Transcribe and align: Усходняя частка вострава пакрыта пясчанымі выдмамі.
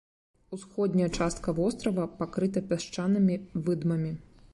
Усходняя 0.55 1.09
частка 1.17 1.53
вострава 1.59 2.07
пакрыта 2.21 2.59
пясчанымі 2.71 3.37
выдмамі. 3.69 4.11